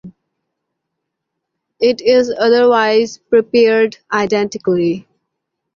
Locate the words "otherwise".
2.35-3.19